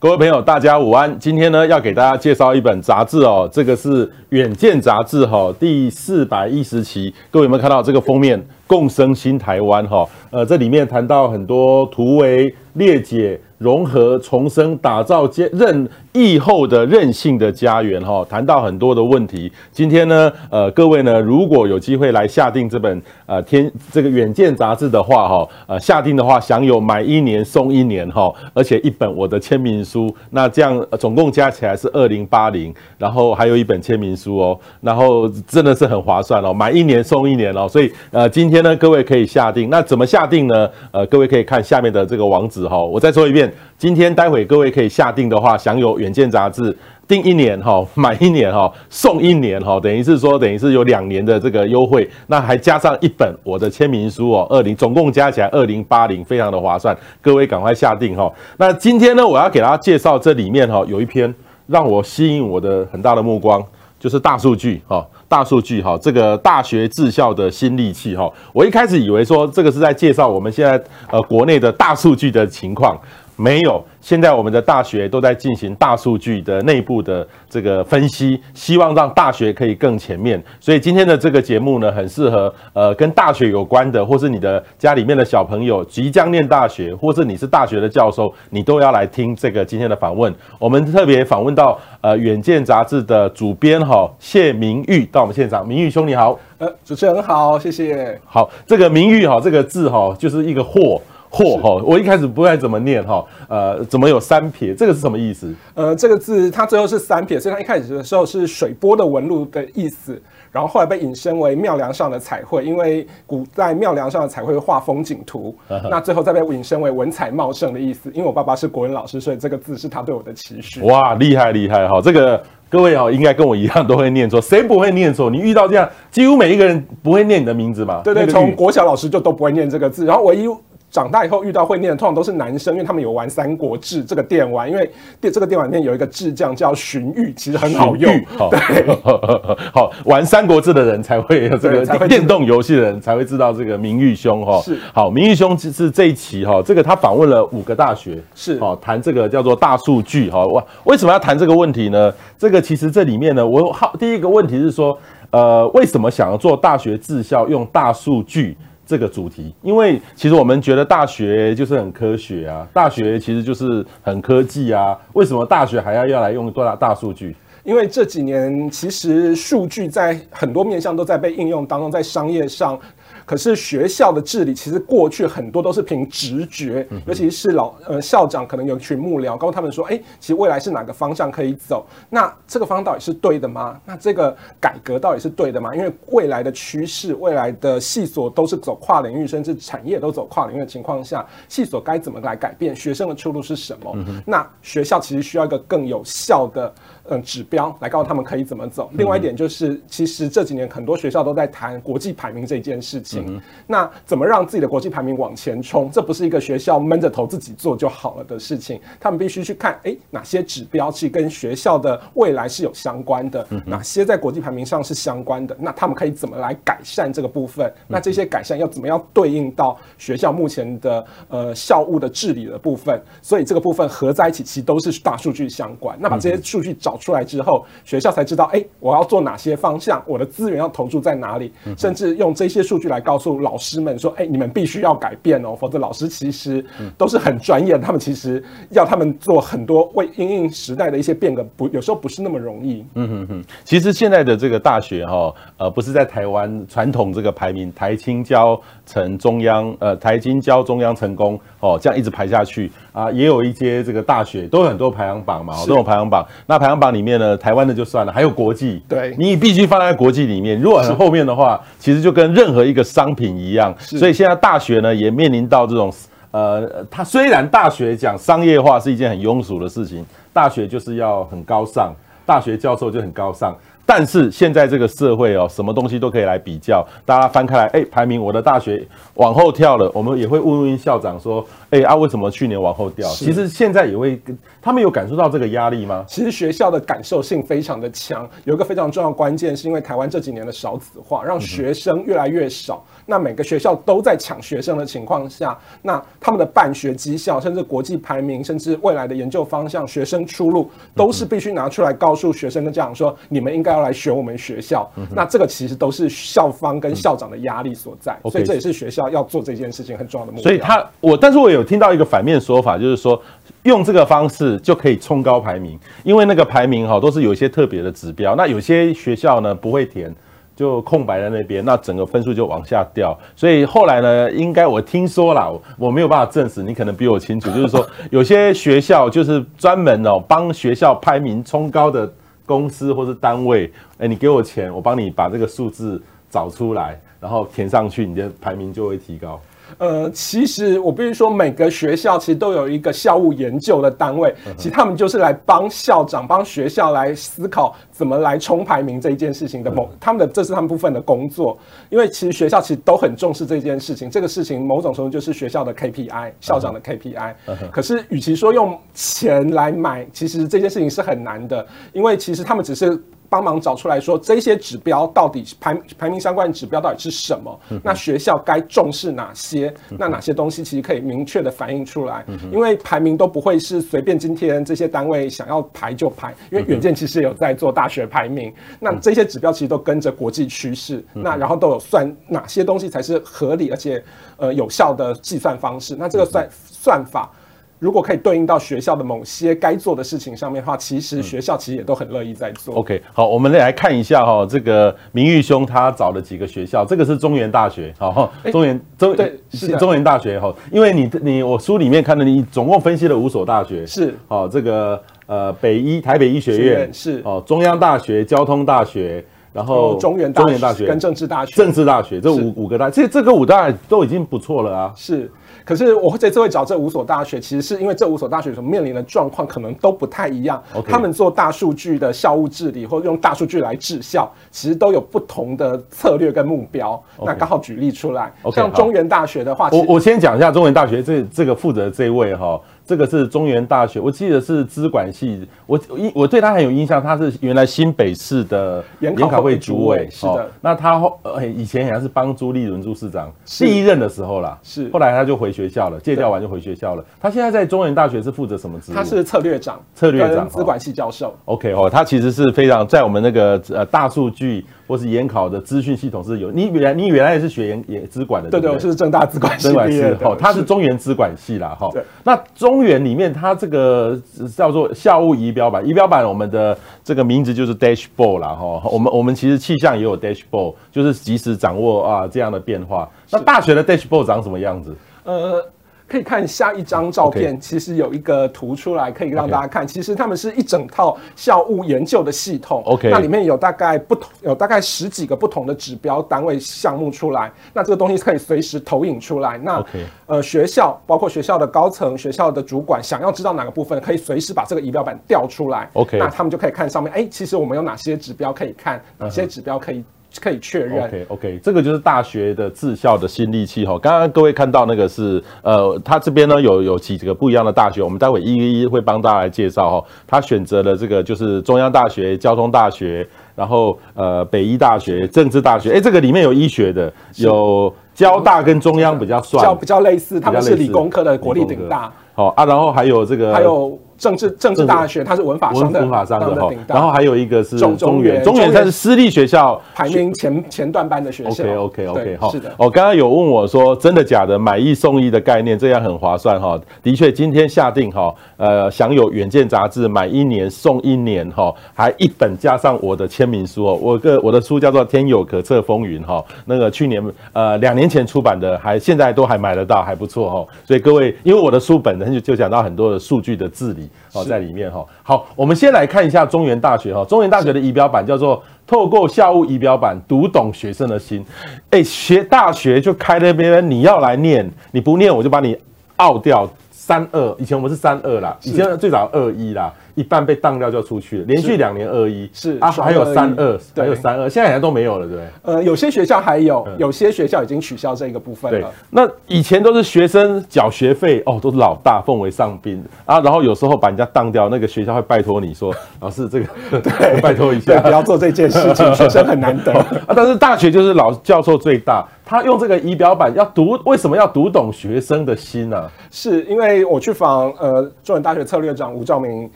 [0.00, 1.18] 各位朋友，大家午安。
[1.18, 7.12] 今天呢，要给大家介绍一本杂志哦，这个是《远见》杂志哈，第四百一十期。
[7.32, 8.40] 各位有没有看到这个封面？
[8.68, 13.40] 共生新台湾哈，呃，这里面谈到很多图为、裂解。
[13.58, 19.50] 融合重生，打造接任疫后的任性的家园哈，谈到很多的问题。
[19.70, 40.68] 今天呢，呃，各位呢，如果有机会来下定这本呃天这个远见杂志的话哈，呃，下定的话享有买一年送一年哈，而且一本我的签名书，那这样总共加起来是二零八零，然后还有一本签名书哦，然后真的是很划算哦，买一年送一年哦，所以呃，今天呢，各位可以下定，那怎么下定呢？
[40.90, 43.52] 呃，各位可以看下面的这个网址哈，我再说一遍。
[43.76, 46.76] 今天待会各位可以下定的话，享有远见杂志
[47.06, 58.30] 订一年哈，买一年哈，送一年哈，等于是说等于是有两年的这个优惠，那还加上一本我的签名书哦，二零总共加起来二零八零，非常的划算，各位赶快下订哈。
[58.58, 61.34] 那今天呢，我要给大家介绍这里面哈有一篇
[61.66, 63.64] 让我吸引我的很大的目光，
[63.98, 65.06] 就是大数据哈。
[65.28, 72.98] 大数据哈，这个大学治校的新利器哈，我一开始以为说这个是在介绍我们现在呃国内的大数据的情况。
[73.40, 80.42] 没有，现在我们的大学都在进行大数据的内部的这个分析，希望让大学可以更前面。
[80.58, 90.34] 所以今天的这个节目呢，很适合呃跟大学有关的，或是你的家里面的小朋友即将念大学，或是你是大学的教授，你都要来听这个今天的访问。
[90.58, 98.20] 我们特别访问到呃远见杂志的主编哈谢明玉到我们现场，明玉兄你好，呃主持人好，谢谢。
[98.24, 101.00] 好，这个明玉哈这个字哈就是一个祸。
[101.30, 101.82] 嚯哈！
[101.84, 104.74] 我一开始不太怎么念哈，呃，怎么有三撇？
[104.74, 105.54] 这个是什么意思？
[105.74, 110.20] 呃，这个字它最后是三撇，所以它一开始的时候是水波的纹路的意思，
[110.50, 118.10] 然后后来被引申为庙梁上的彩绘，因为古代庙梁上的彩绘会画风景图，嗯、那最后再被引申为文采茂盛的意思。
[118.14, 120.80] 因为我爸爸是国文老师，所以这个字是他对我的期许。
[120.80, 122.00] 哇，厉害厉害哈！
[122.00, 125.28] 这个各位哦，应该跟我一样都会念错，谁不会念错？
[125.28, 128.00] 你遇到这样，几乎每一个人不会念你的名字嘛？
[128.02, 130.48] 对对，从国小老师就都不会念这个字，然后唯一。
[130.90, 134.90] 长大以后遇到会念的，通常都是男生，因为他们有玩《三国志》这个电玩，因为
[135.20, 138.10] 电这个电玩里面有一个智将叫荀彧，其实很好用。
[138.50, 138.96] 对，
[139.72, 144.60] 好玩《三国志》的人才会有这个电动游戏的人才会知道这个明玉兄哈。
[144.62, 150.46] 是，好，明玉兄是这一期哈，这个他访问了五个大学，是哦，谈这个叫做大数据哈。
[150.46, 152.12] 哇，为什么要谈这个问题呢？
[152.38, 154.98] 这个其实这里面呢，我好第一个问题是说，
[155.30, 158.56] 呃，为什么想要做大学治校用大数据？
[158.88, 167.36] 这个主题，因为其实我们觉得大学就是很科学啊，大学其实就是很科技啊，为什么大学还要要来用多大大数据？
[167.64, 172.80] 因为这几年其实数据在很多面向都在被应用当中，在商业上。
[173.24, 181.86] 可是学校的治理其实过去很多都是凭直觉，尤其是老呃校长可能有群幕僚，告诉他们说，哎，其实未来是哪个方向可以走？
[182.08, 183.80] 那这个方向到底是对的吗？
[183.84, 185.74] 那这个改革到底是对的吗？
[185.74, 192.74] 因为未来的趋势，未来的系所都是走跨领域，甚至产业都走跨领域的情况下，系所该怎么来改变？
[192.74, 193.96] 学生的出路是什么？
[194.26, 196.72] 那学校其实需要一个更有效的。
[197.10, 198.90] 嗯，指标来告诉他们可以怎么走。
[198.92, 203.40] 另外一点就是，其实这几年很多学校都在谈国际排名这件事情。
[203.66, 205.90] 那怎么让自己的国际排名往前冲？
[205.90, 208.78] 这不是一个学校闷着头自己做就好了的事情。
[209.00, 213.46] 他们必须去看，诶，哪些指标是跟学校的未来是有相关的？
[213.64, 215.56] 哪些在国际排名上是相关的？
[215.58, 217.72] 那他们可以怎么来改善这个部分？
[217.86, 223.00] 那这些改善要怎么样对应到学校目前的呃校务的治理的部分？
[223.22, 225.96] 所以这个部分合在一起，其实都是大数据相关。
[225.98, 226.97] 那把这些数据找。
[226.98, 236.64] 出来之后，学校才知道，哎，我要做哪些方向，我的资源要投注在哪里，甚至用这些数据来告诉老师们说，哎，你们必须要改变哦，否则老师其实
[236.96, 242.84] 都是很专业的，他们其实要他们做很多为因应时代的一些变革，不，有时候不是那么容易。
[242.94, 256.87] 嗯哼哼，其实现在的这个大学哈，呃，不是在台湾传统这个排名，台青交成中央，呃，台清交中央成功哦，这样一直排下去啊，也有一些这个大学都有很多排行榜嘛，都有排行榜，那排行榜。
[256.90, 260.60] 里面呢，台湾的就算了，还有国际，对，你必须放在国际里面。
[260.60, 263.74] 如果是后面的话，其实就跟任何一个商品一样。
[263.78, 265.92] 所以现在大学呢，也面临到这种，
[266.30, 271.92] 呃，它虽然大学讲商业化是一件很庸俗的事情，大学就是要很高尚，
[272.26, 273.56] 大学教授就很高尚。
[273.90, 283.08] 但是现在这个社会哦，什么东西都可以来比较，大家翻开来，哎，排名我的大学往后跳了，我们也会问问校长说，哎啊，为什么去年往后掉？
[283.08, 286.04] 其实现在也会跟他们有感受到这个压力吗？
[286.06, 292.84] 其实学校的感受性非常的强，有一个非常重要的关键，是因为台湾这几年的少子化，让学生越来越少。
[292.97, 304.86] 嗯、那每个学校都在抢学生的情况下，那他们的办学绩效，甚至国际排名，甚至未来的研究方向、学生出路，都是必须拿出来告诉学生跟家长说，你们应该要来选我们学校。
[304.96, 310.42] 嗯、那这个其实都是校方跟校长的压力所在，嗯、所以这也是学校要做这件事情很重要的目的。
[310.42, 313.18] 所以他我，但是我有听到一个反面说法，就是说
[313.62, 320.14] 用这个方式就可以冲高排名，因为那个排名哈都是有一些特别的指标，那有些学校呢不会填。
[320.58, 323.16] 就空白在那边，那整个分数就往下掉。
[323.36, 327.48] 所以后来呢，应该我听说啦，我没有办法证实，你可能比我清楚。
[327.52, 332.12] 就是说， 有些学校就是专门哦帮学校排名冲高的
[332.44, 339.40] 公司或是单位，哎，你给我钱，我帮你把这个数字找出来，然后填上去，你的排名就会提高。
[339.76, 351.58] 呃，其实我必须说，每个学校其实都有一个校务研究的单位，其实他们就是来帮校长、帮学校来思考怎么来冲排名这一件事情的某，他们的这是他们部分的工作。
[351.90, 357.34] 因为其实学校其实都很重视这件事情，这个事情某种程度就是学校的 KPI，校长的 KPI。
[357.70, 363.00] 可是与其说用钱来买，其实这件事情是很难的，因为其实他们只是。
[363.28, 367.60] 帮忙找出来说，这些指标到底排排名相关的指标到底是什么？
[367.82, 369.72] 那学校该重视哪些？
[369.90, 372.24] 那哪些东西其实可以明确的反映出来？
[372.52, 384.02] 因为排名都不会是随便今天这些单位想要排就排，因为远见其实有在做大学排名，那这些指标其实都跟着国际趋势，那然后都有算哪些东西才是合理而且
[384.36, 385.94] 呃有效的计算方式？
[385.98, 387.30] 那这个算算法。
[387.78, 392.74] 如果可以对应到学校的某些该做的事情上面的话，其实学校其实也都很乐意在做。
[392.74, 411.54] OK，好，我们来看一下哈，这个明玉兄他找了几个学校，这个是中原大学，好，中原中对是中原大学哈，因为你你我书里面看的，你总共分析了五所大学，是，好，这个呃北医台北医学院是，哦中央大学交通大学，然后中原中原大学跟政治大学。
[411.54, 415.30] 政治大学这五五个大，这这个五大都已经不错了啊，是。
[415.64, 420.62] 可是我这次会找这五所大学，其实是因为这五所大学所面临的状况可能都不太一样。
[420.86, 427.02] 他们做大数据的校务治理，或者用大数据来治校，其实都有不同的策略跟目标。
[427.24, 432.60] 那刚好举例出来像中原大学的话，我我先讲一下中原大学这这个负责的这位哈。
[432.88, 440.32] 这个是中原大学，我记得是资管系，我我我对他很有印象，他是原来新北市的研考会主委，是的。
[440.32, 444.88] 哦、那他后呃以前好像是帮朱立伦朱市长第一任的时候啦，是。
[444.90, 447.04] 后来他就回学校了，借调完就回学校了。
[447.20, 448.94] 他现在在中原大学是负责什么职务？
[448.94, 451.34] 他是策略长，策略长，资管系教授。
[451.44, 454.66] OK 哦，他其实是非常在我们那个呃大数据。
[454.88, 461.90] 或是研考的资讯系统是有，你原来你原来也是学研研资管的，对对，我是正大资管系毕业的，他是中原资管系啦哈。
[462.24, 464.18] 那中原里面，它这个
[464.56, 466.74] 叫做校务仪表板，仪表板我们的
[467.04, 468.80] 这个名字就是 dashboard 啦哈。
[468.90, 473.06] 我们我们其实气象也有 dashboard，就是及时掌握啊这样的变化。
[473.30, 474.96] 那大学的 dashboard 长什么样子？
[475.24, 475.64] 呃。
[476.10, 479.86] 可以看下一张照片，其实有一个图出来，可以让大家看。
[479.86, 482.82] 其实他们是一整套校务研究的系统。
[482.86, 487.52] OK，那里面有大概不同，有大概十几个不同的指标单位项目出来。
[487.74, 489.58] 那这个东西可以随时投影出来。
[489.58, 489.84] 那
[490.24, 495.90] 呃，学校包括学校的高层、学校的主管，想要知道哪个部分，可以随时把这个仪表板调出来。
[495.92, 500.02] OK，那他们就可以看上面，哎，其实我们有哪些指标可以看，哪些指标可以。
[500.40, 501.02] 可以确认。
[501.02, 503.98] OK OK，这个就是大学的治校的新利器哈。
[503.98, 510.06] 刚刚各位看到那个是呃，他这边呢有有几个不一样的大学，我们待会一一一会帮大家来介绍哈。
[510.26, 513.26] 他选择了这个就是中央大学、交通大学，
[513.56, 515.92] 然后呃北医大学、政治大学。
[515.92, 522.12] 哎，这个里面有医学的，有交大跟中央比较算，比较比较类似，他们是理工科的国立顶大。
[522.34, 523.98] 好啊，然后还有这个还有。
[524.18, 526.70] 政治政治大学，它是文法商的，文法商的哈。
[526.88, 531.62] 然后还有一个是中中原，中原它是私立学校，排名前前段班的学校。
[531.62, 532.48] OK OK OK 哈。
[532.50, 532.68] 是的。
[532.76, 534.58] 哦，刚刚有问我说，真的假的？
[534.58, 536.78] 买一送一的概念，这样很划算哈。
[537.02, 543.98] 的确，今天下定哈，呃，享有远见杂志买一年送一年哈，还一本加上我的签名书哦。
[544.02, 550.66] 我个我的书叫做《天有可测风云》哈，那个去年呃两年前出版的，还现在都还买得到，还不错哈。
[550.84, 554.07] 所以各位，因为我的书本呢就就讲到很多的数据的治理。
[554.32, 557.24] 哦，在里面哈，好，我们先来看一下中原大学哈。
[557.24, 561.44] 中原大学的仪表板叫做“透过校务仪表板读懂学生的心”。
[561.90, 565.76] 哎，学大学就开那边，你要来念，你不念我就把你
[566.20, 566.68] out 掉。
[566.90, 569.90] 三二，以前我们是三二啦，以前最早二一啦。
[570.18, 575.46] 一半被当掉就出去了，连续两年二一，是啊，还有三二，对还有三二，现在好像都没有了，对不对？
[575.62, 578.80] 呃，有些学校还有，有些学校已经取消这个部分了。
[578.80, 586.66] 对，那以前都是学生缴学费，哦，都是老大奉为上宾啊，然后有时候把人家当掉，那个学校会拜托你说， 老师这个
[587.00, 590.34] 对，拜托一下，不要做这件事情， 学生很难得啊。
[590.34, 592.26] 但是大学就是老教授最大。
[592.50, 596.10] 他用这个仪表板要读，为什么要读懂学生的心呢、啊？
[596.30, 599.70] 是因为我去访呃中文大学策略长吴兆明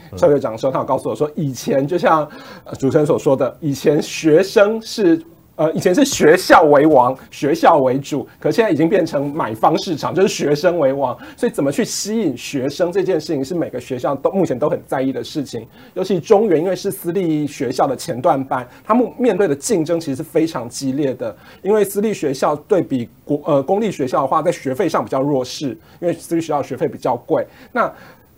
[0.17, 2.29] 策略长的时候，他有告诉我说，以前就像
[2.79, 5.23] 主持人所说的，以前学生是。
[5.55, 11.17] 呃，以前是学校为王，学校为主，可现在已经变成买方市场，就是学生为王。
[11.37, 15.69] 所以，怎么去吸引学生这件事情，是每个学校都目前都很在意的事情。
[15.93, 21.37] 尤其中原，因为是私立学校的前段班，他们面对的竞争其实是非常激烈的。
[21.61, 27.47] 因为私立学校对比国呃公立学校的话，在学费上比较弱势，因为私立学校学费比较贵。
[27.73, 27.93] 那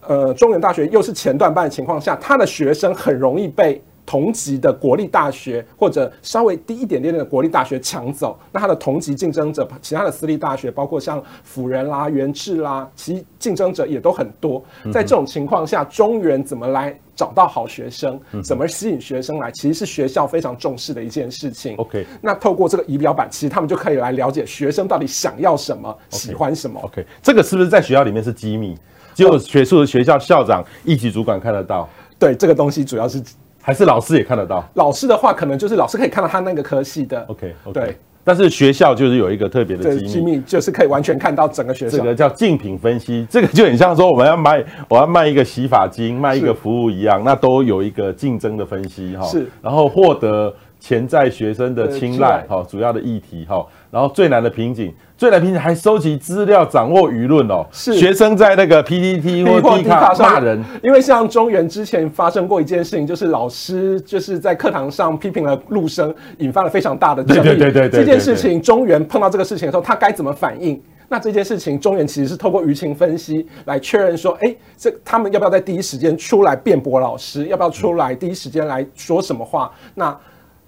[0.08, 3.82] 呃，中原大学又是前段班的情况下，他的学生很容易被。
[4.06, 14.62] 同级的国立大学或者稍微低一点点的国立大学抢走，那他的同级竞争者，其他的私立大学，包括像辅仁啦、元智啦，其竞争者也都很多。
[14.92, 21.74] 在这种情况下，中原怎么来找到好学生，怎么吸引学生来，其实是学校非常重视的一件事情。
[21.78, 26.78] OK，那透过这个仪表板，其实他们就可以来了解学生到底想要什么.喜欢什么。
[26.82, 28.76] OK，这个是不是在学校里面是机密？
[29.14, 31.88] 只有学术的学校校长、一级主管看得到？
[32.18, 33.22] 对，这个东西主要是。
[33.66, 34.62] 还是老师也看得到？
[34.74, 37.24] 老师的话，可能就是老师可以看到他那个科系的。
[37.28, 37.72] OK，, okay.
[37.72, 37.96] 对。
[38.22, 41.96] 但是学校就是有一个特别的机密，机密就是可以完全看到整个学校。
[41.96, 49.24] 这个叫竞品分析，这个就很像说我们要卖， 我要卖一个洗发精，卖一个服务一样，那都有一个竞争的分析哈。
[49.24, 49.46] 是。
[49.62, 53.66] 然后获得潜在学生的青睐，哈，主要的议题哈。
[53.90, 57.64] 然后最难的瓶颈，最难瓶颈还收集资料，掌握舆论哦。
[57.72, 67.42] 是学生在那个 PPT 或 D 卡骂人，因为像中原之前发生过一件事情，就是老师就是在课堂上批评了陆生，引发了非常大的争议。
[67.42, 68.00] 对对对对。
[68.00, 70.78] 这件事情，中原碰到这个事情的时候，他该怎么反应？
[71.08, 77.46] 那这件事情，中原其实是透过舆情分析来确认说，哎，这他们要不要在第一时间出来辩驳老师？
[77.46, 79.72] 要不要出来第一时间来说什么话？
[79.94, 80.14] 那。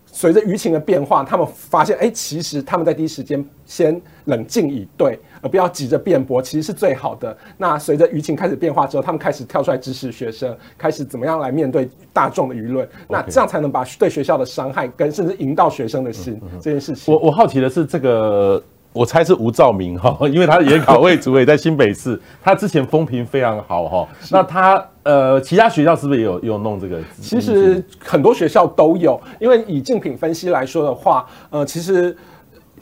[0.06, 7.36] 随着舆情的变化，他们发现，哎，其实他们在第一时间先冷静以对，而不要急着辩驳，其实是最好的。
[7.58, 17.12] 那随着舆情开始变化之后，他们开始跳出来支持学生，开始怎么样来面对大众的舆论，那这样才能把对学校的伤害跟甚至引导学生的心这件事情。
[17.12, 18.62] 我我好奇的是这个。
[18.96, 24.08] 我猜是吴兆明哈， 因为他研考位主委在新北市，他之前风评非常好哈。
[24.30, 26.98] 那他呃，其他学校是不是也有有弄这个？
[27.20, 32.16] 其实很多学校都有，因为以竞品分析来说的话，呃，其实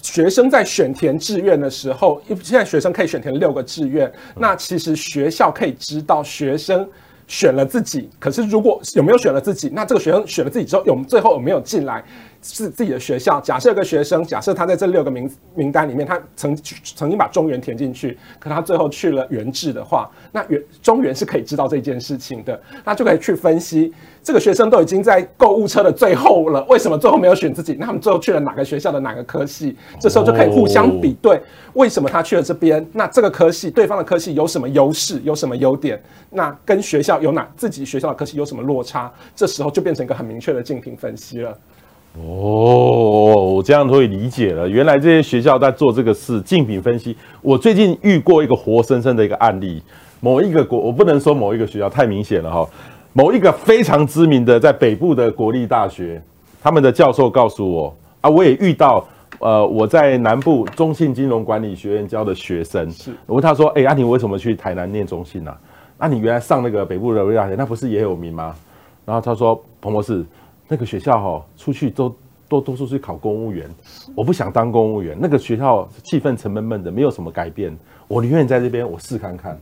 [0.00, 6.88] 学生在选填志愿的时候，因为现在学生可以选填六个志愿，那其实学校可以知道学生
[7.26, 12.04] 选了自己，可是如果有没有选了自己，那这个学生选了自己之后，有最后有没有进来？
[12.46, 13.40] 是自己的学校。
[13.40, 16.54] 假设有个学生，假设他在这六个名名单里面，他曾
[16.94, 27.76] 曾经把中原填进去，可他最后去了元治的话，那元中原是可以知道这件事情的，那就可以去分析这个学生都已经在购物车的最后了，为什么最后没有选自己？
[27.78, 29.76] 那他们最后去了哪个学校的哪个科系？
[30.00, 31.38] 这时候就可以互相比对，
[31.74, 32.84] 为什么他去了这边？
[32.94, 35.20] 那这个科系对方的科系有什么优势？
[35.24, 36.02] 有什么优点？
[36.30, 39.12] 那跟学校有哪自己学校的科系有什么落差？
[39.36, 41.50] 这时候就变成一个很明确的竞品分析了。
[42.16, 44.66] 哦，我这样都会理解了。
[44.66, 47.14] 原来这些学校在做这个事，竞品分析。
[47.42, 49.82] 我最近遇过一个活生生的一个案例，
[50.20, 52.66] 某一个国，我不能说某一个学校太明显了哈。
[53.16, 56.20] 某一个非常知名的在北部的国立大学，
[56.60, 59.06] 他们的教授告诉我啊，我也遇到，
[59.38, 65.58] 呃，我在南部中信金融管理学院教的学生，是我问他说，哎、欸，阿、啊、你为什么去台南念中信呢、啊？
[65.96, 68.54] 那、啊、你原来上那个北部的国立大学，那不是也有名吗？
[69.06, 70.24] 然后他说，彭博士。
[70.66, 72.16] 那个学校哈、哦，出去都
[72.48, 73.68] 都都是去考公务员，
[74.14, 75.14] 我不想当公务员。
[75.20, 77.76] 那个学校气氛沉闷闷的，没有什么改变。
[78.08, 79.60] 我宁愿在这边，我试看看。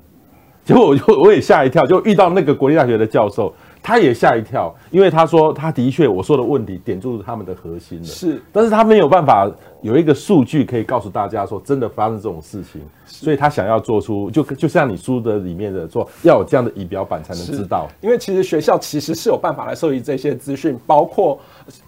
[0.64, 3.52] 结果我就我也吓一跳，就遇到那个国立大学的教授。
[3.85, 8.04] 他也吓一跳，因为他说他的确我说的问题点住他们的核心了。
[8.04, 9.50] 是，但是他没有办法
[9.81, 17.88] 有一个数据可以告诉大家说真的发生这种事情，所以他想要做出就就像你书的里面的说要有这样的仪表板才能知道。
[18.00, 21.37] 因为其实学校其实是有办法来收集这些资讯，包括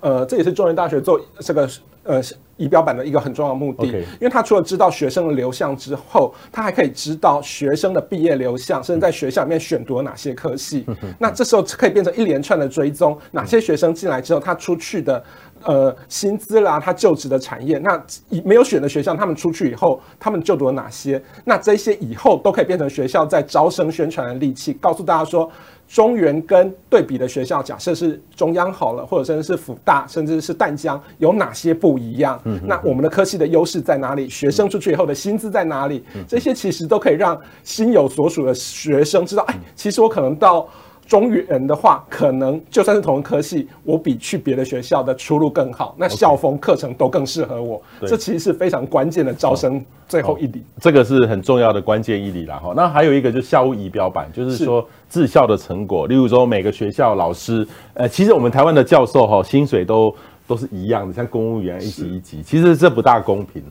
[0.00, 1.70] 呃这也是中原大学做这个
[2.04, 2.22] 呃。
[2.56, 10.86] 仪表板的一个很重要的目的.因为他除了知道学生的流向之后，他还可以知道学生的毕业流向，甚至在学校里面选读了哪些科系。
[11.18, 15.20] 那这时候可以变成一连串的追踪，哪些学生进来之后，他出去的
[15.64, 18.02] 呃薪资啦，他就职的产业，那
[18.44, 21.22] 没有选的学校，他们出去以后，他们就读了哪些？
[21.44, 25.50] 那这些以后都可以变成学校在招生宣传的利器，告诉大家说。
[25.86, 32.40] 中原跟对比的学校，假设是中央好了，或者甚至是辅大，甚至是淡江，有哪些不一样？
[32.44, 34.26] 嗯，那我们的科系的优势在哪里？
[34.26, 36.02] 学生出去以后的薪资在哪里？
[36.26, 40.66] 这些其实都可以让心有所属的学生知道，哎，其实我可能到。
[41.06, 47.80] 中原的话，可能就算是同一科系，我比去别的学校的出路更好，那校风课程都更适合我。
[48.00, 50.60] 这其实是非常关键的招生最后一礼。
[50.60, 52.56] 哦哦，这个是很重要的关键一礼啦。
[52.56, 52.72] 哈。
[52.74, 60.14] 那还有一个就是校务仪表板，就是说治校的成果，例如说每个学校老师，呃，其实我们台湾的教授哈，薪水都
[60.46, 63.62] 都是一样的，像公务员一级一级，其实这不大公平。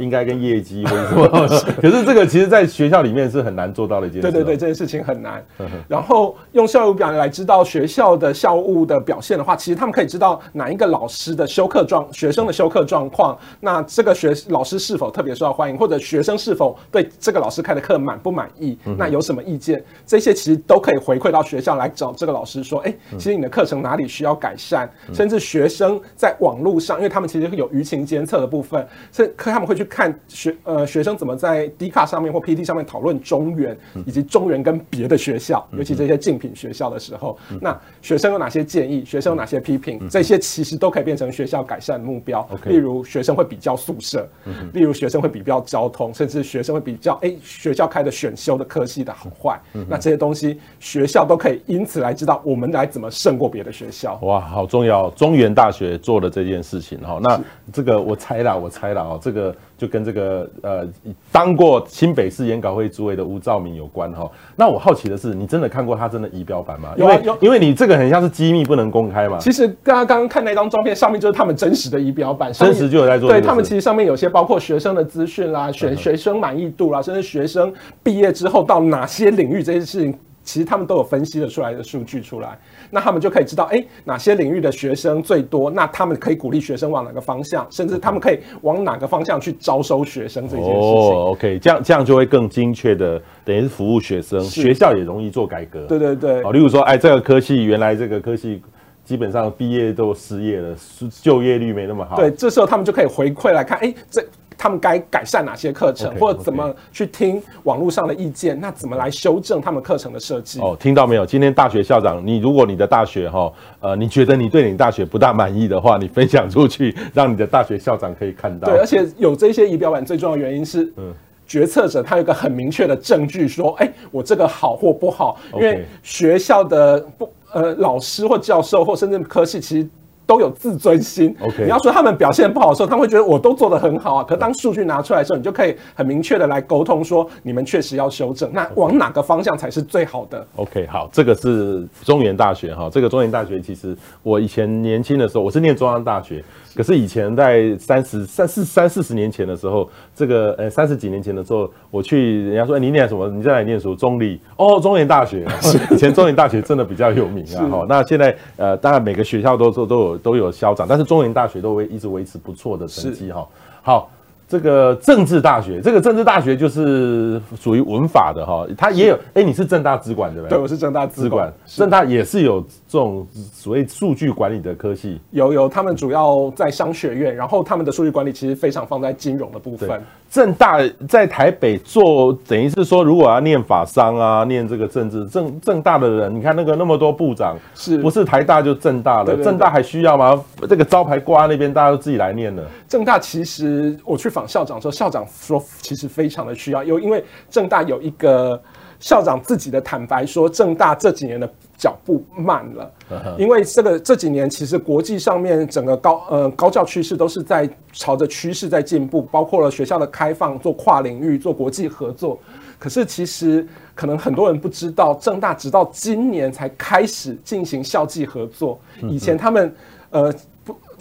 [0.00, 4.22] 应该跟业绩或者 什么，可是这个其实，在学校里面是很难做到的一件事。
[4.22, 5.44] 对对对，这件事情很难。
[5.86, 29.81] 然后用校务表来知道学校的校务的表现的话，其实他们可以知道哪一个老师的休课状、学生的休课状况，那这个学老师是否特别受到欢迎，或者学生是否对这个老师开的课满不满意，那有什么意见，这些其实都可以回馈到学校来找这个老师说，哎，其实你的课程哪里需要改善，甚至学生在网络上，因为他们其实有舆情监测的部分，所以他们会去。
[29.82, 39.04] 去看学呃学生怎么在 D 卡上面或 PT 上面讨论中原以及中原跟别的学校，尤其这些竞品学校的时候，那学生有哪些建议？
[39.04, 40.08] 学生有哪些批评？
[40.08, 42.48] 这些其实都可以变成学校改善的目标。
[42.66, 44.28] 例如学生会比较宿舍，
[44.72, 49.60] 例如学生会比较交通，甚至学生会比较哎学校开的选修的科系的好坏。
[49.88, 54.18] 那这些东西学校都可以因此来知道我们来怎么胜过别的学校。
[54.22, 55.10] 哇，好重要！
[55.10, 57.40] 中原大学做的这件事情哈，那
[57.72, 59.54] 这个我猜啦，我猜啦哦，这个。
[59.82, 60.86] 就跟这个呃，
[61.32, 64.30] 当过新北市研考会主委的吴兆明有关哈。
[64.54, 66.94] 那我好奇的是，你真的看过他真的仪表板吗？
[66.96, 69.38] 因为因为你这个很像是机密，不能公开嘛。
[69.40, 73.28] 其实大家刚刚看那张照片，上面就是他们真实的仪表板，真实就有在做。
[73.28, 77.74] 对，他们其实上面有些包括学生的资讯啦，学学生满意度啦，甚至学生
[78.04, 80.16] 毕业之后到哪些领域这些事情。
[80.44, 82.58] 其实他们都有分析的出来的数据出来，
[82.90, 90.80] 那他们就可以知道，哎，哪些领域的学生最多，那他们可以鼓励学生往哪个方向，甚至他们可以往哪个方向去招收学生这件事情。
[90.80, 95.86] 哦，OK，这样这样就会更精确的，等于是服务学生，学校也容易做改革。
[95.86, 96.42] 对对对。
[96.42, 98.60] 哦，例如说，哎，这个科系原来这个科系
[99.04, 100.76] 基本上毕业都失业了，
[101.22, 102.16] 就业率没那么好。
[102.16, 104.24] 对，这时候他们就可以回馈来看，哎，这。
[104.62, 108.56] 他们该改善哪些课程，或者怎么去听网络上的意见？
[108.60, 110.60] 那怎么来修正他们课程的设计？
[110.60, 111.26] 哦，听到没有？
[111.26, 118.68] 今天大学校长，你如果你的大学哈，呃，你觉得你对你大学不大满意的话，你分享出去，让你的大学校长可以看到。
[118.68, 121.12] 对，而且有这些仪表板，最重要的原因是，嗯，
[121.44, 129.88] 决策者他有一个很明确的证据，说，哎，我这个好或不好，因为学校的不呃老师或教授或甚至科系其实。
[130.26, 131.34] 都有自尊心。
[131.40, 131.64] Okay.
[131.64, 134.24] 你要说他们表现不好的时候，他们会觉得我都做得很好啊。
[134.24, 138.50] 可当数据拿出来的时候，你就可以很明确的来沟通说，你们确实要修正。
[138.52, 142.88] 那往哪个方向才是最好的？OK，好，这个是中原大学哈。
[142.90, 146.42] 这个中原大学其实我以前年轻的时候，我是念中央大学。
[146.74, 153.28] 可是以前在三十三四三四十年前的时候，这个呃三十几年前的时候，我去人家说，欸，你念什么？
[153.28, 153.94] 你在哪里念书？
[153.94, 155.46] 中理哦，中原大学。
[155.90, 157.68] 以前中原大学真的比较有名啊。
[157.68, 163.46] 哈，那现在呃，当然每个学校都都都有都有校长，但是中原大学都会一直维持不错的成绩哈。
[163.82, 164.10] 好。
[164.52, 169.18] 这个政治大学，这个政治大学就是属于文法的哈，它也有。
[169.32, 170.58] 哎，你是政大资管对不对？
[170.58, 175.18] 对，我是政大资管，政大也是有这种所谓数据管理的科系。
[175.30, 179.98] 有有，他们主要在商学院，然后他们的数据管理其实非常放在金融的部分。
[180.30, 189.36] 政大在台北做，等于是说，如果要念法商啊，念这个政治，政政大的人，你看那个那么多部长，是不是台大就政大了？
[189.42, 190.42] 政大还需要吗？
[190.68, 192.62] 这个招牌挂在那边，大家都自己来念了。
[192.88, 198.60] 政大其实我去访校长说，校长说其实非常的需要，有因为正大有一个
[199.00, 201.50] 校长自己的坦白说，正大这几年的。
[201.78, 202.92] 脚步慢了，
[203.36, 212.38] 因为这个这几年其实国际上面整个高呃高教趋势都是在朝着趋势在进步，包括了学校的开放、做跨领域、做国际合作。
[212.78, 218.78] 可是其实可能很多人不知道，正大直到今年才开始进行校际合作。
[219.08, 219.74] 以前他们
[220.10, 220.38] 呃不，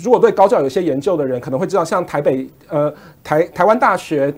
[0.04, 4.34] 如果对高教有些研究的人可能会知道，像台北呃台台湾大学。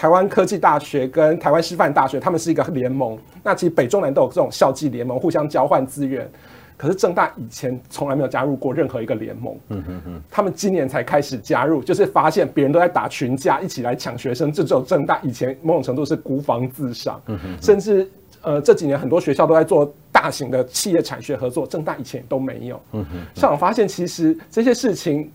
[0.00, 3.18] 台湾科技大学跟台湾师范大学，他们是一个联盟。
[3.42, 6.30] 那其实北中南都有这种校际联盟，互相交换资源。
[6.76, 9.56] 可是政大以前从来没有加入过任何一个联盟。
[9.70, 10.22] 嗯嗯嗯。
[10.30, 17.20] 他们今年才开始加入，就是发现别人都在打群架，一起来抢学生，这只有政大以前某种程度是孤芳自赏。
[17.26, 17.56] 嗯哼。
[17.60, 18.08] 甚至
[18.42, 22.80] 呃这几年很多学校都在做大型的企业产学合作，正大以前都没有。
[22.92, 23.40] 嗯哼。
[23.40, 25.30] 校长发现其实这些事情。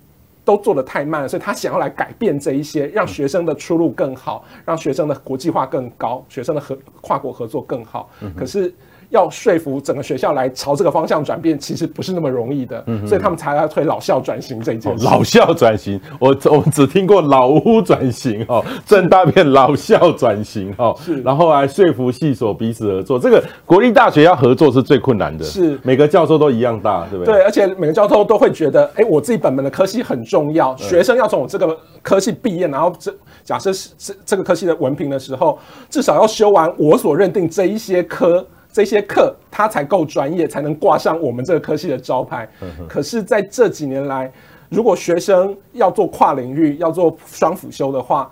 [0.46, 8.10] 都做得太慢了，所以他想要来改变这一些，让学生的出路更好，让学生的国际化更高，学生的合跨国合作更好。
[8.38, 8.76] 可是
[9.14, 12.84] 要说服整个学校来朝这个方向转变，其实不是那么容易的。
[12.88, 15.06] 嗯，所以他们才要推老校转型这一件事。
[15.06, 23.20] 老校转型，我我只听过老屋转型哦，正大变老校转型哦，是，然后来说服系所彼此合作。
[23.20, 27.36] 这个国立大学要合作是最困难的，是每个教授都一样大，对不对？
[27.36, 38.44] 对，而且每个教授都会觉得，哎，我自己本门的科系很重要，学生要从我这个科系毕业，然后这假设是这这个科系的文凭的时候，至少要修完我所认定这一些科。
[38.74, 42.50] 这些课他才够专业，才能挂上我们这个科系的招牌。
[42.90, 44.30] 可是，在这几年来，
[44.70, 48.30] 如果学生要做跨领域、要做双辅修的话，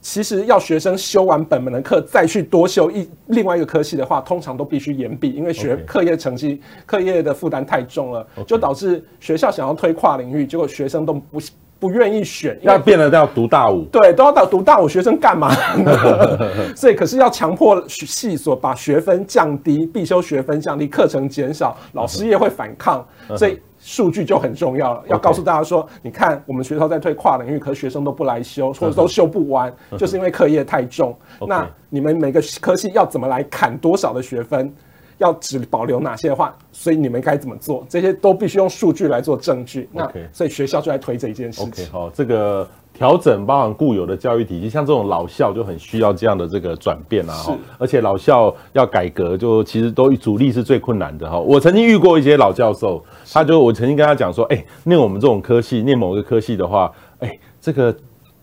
[0.00, 11.40] 其实要学生修完本门的课，再去多修一另外一个科系的话，通常都必须延毕，因为学课业成绩、课业的负担太重了，就导致学校想要推跨领域，结果学生都不。
[11.82, 16.38] 不愿意选，要变得要读大五，对，都要到读大五，学生干嘛呢？
[16.76, 23.04] 所以可是要强迫系所把学分降低，必修学分降低，课程减少，老师也会反抗，
[23.36, 25.02] 所以数据就很重要了。
[25.08, 31.12] 要告诉大家说，你看我们学校在推跨领域，可是学生都不来修，或者都修不完，就是因为课业太重。
[31.48, 34.72] 那你们每个科系要怎么来砍多少的学分？
[35.22, 37.86] 要只保留哪些的话，所以你们该怎么做？
[37.88, 39.88] 这些都必须用数据来做证据。
[39.92, 41.68] 那所以学校就在推这一件事情。
[41.68, 47.32] OK，好，这个调整包含固有的教育体系，像这种老校就很需要这样的这个转变啊。
[47.32, 51.38] 哈，而且老校要改革，就其实都主力是最困难的哈。
[51.38, 57.94] 我曾经遇过一些老教授，他就我曾经跟他讲说，哎、欸，念我们这种科系，念某个科系的话，哎、欸，这个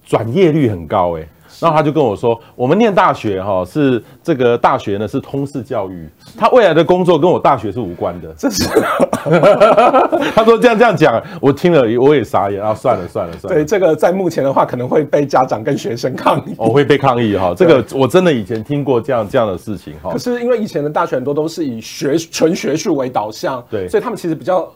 [0.06, 1.30] 转业率很高、欸，哎。
[1.60, 8.64] 然后他就跟我说：“我们念大学哈，是这个大学呢是通识教育，他未来的工作跟我大学是无关的。”这是
[10.36, 12.74] 他说这样这样讲，我听了我也傻眼啊！
[12.74, 13.60] 算了算了算了。
[13.60, 16.56] 对，这个在目前的话，可能会被家长跟学生抗议。
[16.58, 20.12] 我会被抗议哈，这个我真的以前听过这样这样的事情哈。
[20.12, 24.68] 可是因为以前的大学很多都是以学纯学术为导向，对，所以他们其实比较。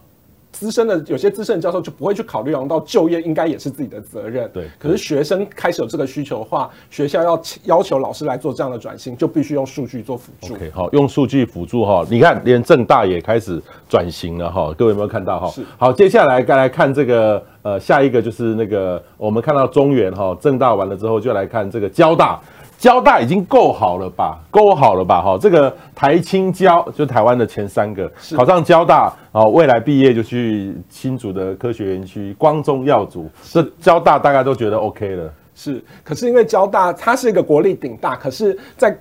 [0.53, 4.49] 资深的有些资深的教授就不会去考虑，然后到就业应该也是自己的责任。
[4.53, 10.53] 对，可是学生开始有这个需求的话，学校要要求老师来做这样的转型，就必须用数据做辅助。
[10.53, 15.49] OK，好，用数据辅助哈，你看连正大也开始转型了哈，各位有没有看到哈？
[15.49, 15.63] 是。
[15.77, 22.39] 好，接下来该来看这个呃，下一个就是那个我们看到中原哈，正大完了之后就来看这个交大。
[22.83, 25.21] 交大已经够好了吧，够好了吧？
[25.21, 35.33] 哈，这个台清交就台湾的前三个考上交大，啊，未来毕业就去新竹的科学园区，光宗耀祖，这交大大家都觉得 OK 了。
[35.55, 38.93] 是，可是因为交大它是一个国立顶大，可是在。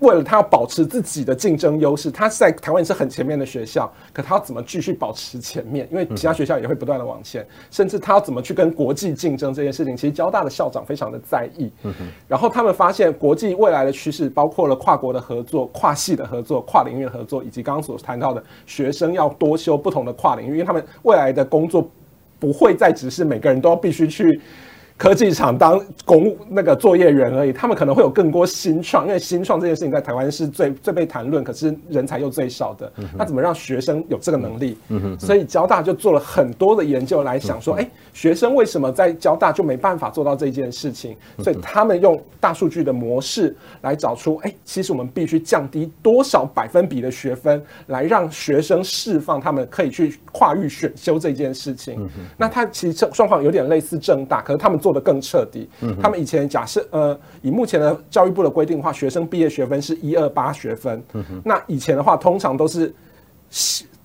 [0.00, 5.88] 为了他要保持自己的竞争优势，他在台湾也是很前面的学校，可他要怎么继续保持前面？
[5.90, 11.70] 因为其他学校也会不断的往前，甚至他要怎么去跟国际竞争这件事情，其实交大的校长非常的在意。
[12.28, 21.88] 然后他们发现国际未来的趋势包括了跨国的合作、跨系的合作、跨领域的合作，以及刚刚所谈到的学生要多修不同的跨领域，因为他们未来的工作
[22.38, 24.40] 不会再只是每个人都要必须去。
[24.98, 32.92] 科技厂当公那个作业员而已，他们可能会有更多新创，因为新创这件事情在台湾是最最被谈论，可是人才又最少的。
[33.16, 34.76] 那怎么让学生有这个能力？
[35.16, 41.16] 所以交大就做了很多的研究来想说，哎，学生为什么在交大就没办法做到这件事情？
[41.38, 52.10] 所以他们用大数据的模式来找出，哎，其实我们必须降低多少百分比的学分，来让学生释放他们可以去跨域选修这件事情。
[52.36, 54.87] 那他其实状况有点类似正大，可是他们做。
[54.88, 55.68] 做得更彻底。
[56.00, 61.02] 他们以前假设，呃，以目前的教育部的规定的话，学生毕业学分是一二八学分。
[61.44, 62.90] 那以前的话，通常都是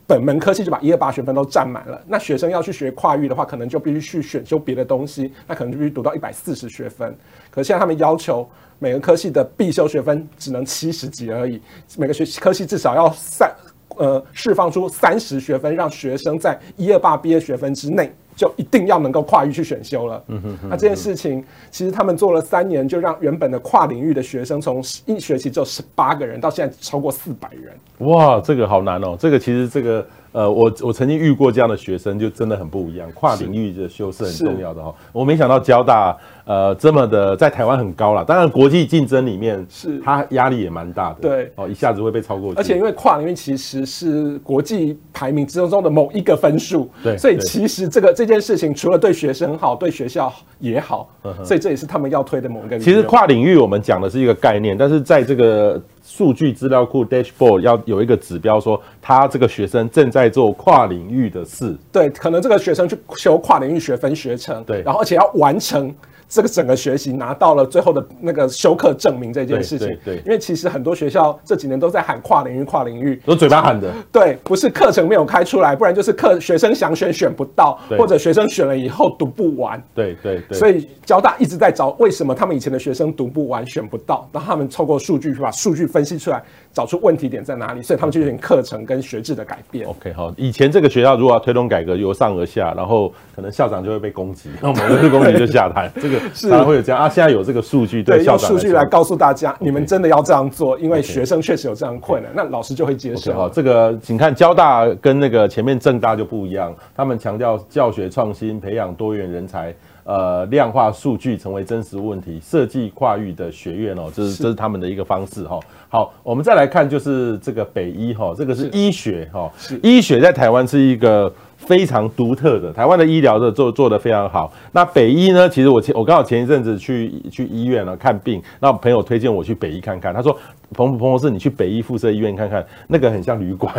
[0.05, 2.01] 本门科系就把一二八学分都占满了。
[2.05, 7.15] 那学生要去学跨域的话，可能就必须去选修别的东西，那可能就必须读到一百四十学分。
[7.49, 8.45] 可是现在他们要求
[8.77, 11.61] 每个科系的必修学分只能七十几而已，
[11.97, 13.49] 每个学科系至少要三
[13.95, 18.13] 呃释放出三十学分，让学生在一二八毕业学分之内。
[18.35, 20.23] 就一定要能够跨域去选修了。
[20.27, 28.09] 嗯哼，那这件事情其实他们做了三年，就让原本的跨领域的学生从一学期只有十八个人，到现在超过四百人。
[28.09, 29.15] 哇，这个好难哦。
[29.19, 30.05] 这个其实这个。
[30.33, 33.09] 呃，我我曾经遇过这样的学生，就真的很不一样。
[33.13, 34.93] 跨领域的修是很重要的哈。
[35.11, 41.19] 我没想到交大呃这么的在台湾很高了，当然国际竞争里面是它压力也蛮大的。
[41.21, 42.51] 对，哦，一下子会被超过。
[42.55, 51.07] 而且因为跨领域其实是国际排名之中的某一个分数，对，所以其实这个这件事情除了对学生好，对学校也好，
[51.45, 52.79] 所以这也是他们要推的某一个。
[52.79, 55.79] 其实跨领域我们讲的是一个概念，但是在这个。
[56.15, 61.75] 数据资料库 dashboard 要有一个指标，说他这个学生正在做跨领域的事。
[61.91, 65.91] 对，可能这个学生去修跨领域学分学程，对，然后而且要完成
[66.33, 69.87] 这个整个学习拿到了最后的那个休课证明这件事情。
[69.89, 73.93] 对对，对，因为其实很多学校这几年都在喊跨领域，跨领域，都嘴巴喊的。
[74.11, 79.79] 对，不是课程没有开出来，不然就是课学生想选选不到，或者学生选了以后读不完。
[79.93, 80.57] 对对对。
[80.57, 86.43] 所以交大一直在找为什么他们以前的学生读不完、选不到，然后他们透过数据把数据分析出来，
[86.73, 89.87] 找出问题点在哪里，所以他们就进行课程跟学制的改变。
[89.87, 97.07] OK，好，以前这个学校如果要推动改革，由上而下，然后可能校长就会被攻击，那某个是攻击就下台， 这个是当然会有这样啊。
[97.07, 103.31] 现在有这个数据，对校长用数据来告诉大家，你们真的要这样做，因为学生确实有这样困难，那老师就会接受。
[103.33, 109.73] 好，这个请看交大跟那个前面政大就不一样，他们强调教学创新，培养多元人才。
[110.03, 115.59] 呃，量化数据成为真实问题，设计跨域的学院哦，这是这是他们的一个方式哈。
[115.89, 121.33] 好，我们再来看就是这个北医哈，这个是医学哈，是医学在台湾是一个。
[121.65, 124.51] 非常独特的，台湾的医疗的做做得非常好。
[124.71, 125.47] 那北医呢？
[125.49, 130.13] 其实我前我刚好前一阵子去去医院了看病，那朋友推荐我去北医看看。
[130.13, 130.37] 他说
[130.75, 133.73] ：“彭彭博士，你去 北医附设医院看看，那个很像旅馆。”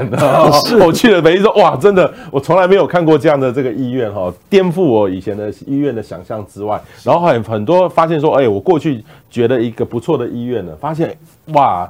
[0.66, 6.80] 是，我去了北医说：“哇，真的，我从来没有看过这样的这个医院哈，颠覆我以前的医院的想象之外。
[7.02, 11.16] 然后很很多发现说，哎，我过去觉得一个不错的医院呢，发现
[11.52, 11.88] 哇。”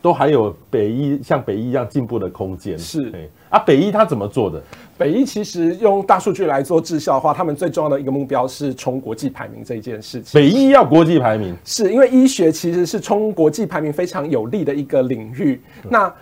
[0.00, 2.78] 都还有北医像北医一样进步的空间。
[2.78, 4.62] 是，哎，啊，北医他怎么做的？
[4.96, 10.40] 北医其实用大数据来做治校的话，他们最重要的一个目标是冲国际排名这一件事情。
[10.40, 15.60] 北医要国际排名，是因为医学其实是冲国际排名非常有利的一个领域。
[15.90, 16.12] 那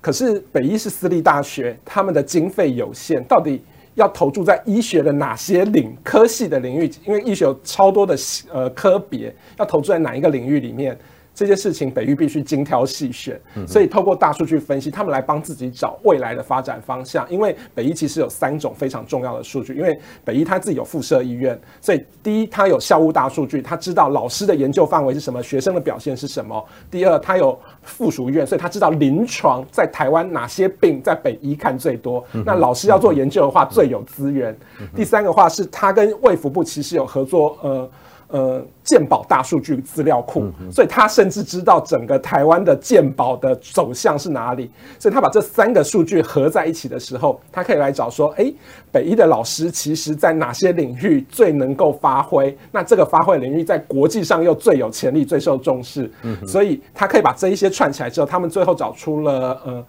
[0.00, 3.62] 可是北医是私立大学，他们的经费有限，到底
[3.94, 6.90] 要投注在医学的哪些领科系的领域？
[7.06, 8.16] 因为医学有超多的
[8.52, 10.98] 呃科别，要投注在哪一个领域里面？
[11.36, 17.30] 这些事情北医必须精挑细选，所以透过大数据分析，他们来帮自己找未来的发展方向。
[17.30, 26.58] 因为北医其实有三种非常重要的数据，因为北医他自己有附设医院，所以第一，他有校务大数据，他知道老师的研究范围是什么，学生的表现是什么；
[26.90, 34.56] 第二，他有附属医院，所以他知道临床在台湾哪些病在北医看最多，那老师要做研究的话最有资源。
[34.94, 37.90] 第三个话是他跟卫福部其实有合作，呃。
[38.28, 48.52] 呃，鉴宝大数据资料库，所以他甚至知道整个台湾的鉴宝的走向是哪里，所以他把这三个数据合在一起的时候，他可以来找说，哎，
[48.90, 52.56] 北医的老师其实在哪些领域最能够发挥？
[52.72, 56.10] 那这个发挥领域在国际上又最有潜力、最受重视，
[56.46, 59.84] 所以他可以把这一些串起来之后，他们最后找出了呃。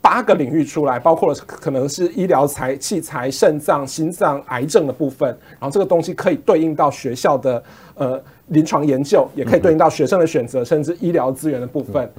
[0.00, 5.28] 八个领域出来，包括了可能是医疗材器材、肾脏、心脏、癌症的部分。
[5.52, 7.62] 然后这个东西可以对应到学校的
[7.94, 12.10] 呃临床研究，也可以对应到学生的选择，甚至医疗资源的部分。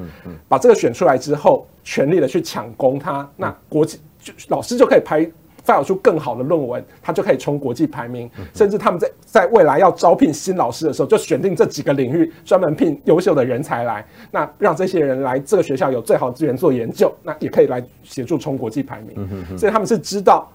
[0.48, 5.30] 把这个选出来之后，全力的去抢攻它，那国际就老师就可以排。
[5.70, 8.28] 发表出更好的论文，他就可以冲国际排名。
[8.56, 19.56] 甚至他们在在未来要招聘新老师的时候，就选定这几个领域，专门聘优秀的人才来，那让这些人来这个学校有最好资源做研究，那也可以来协助冲国际排名。
[19.56, 20.52] 所以他们是知道。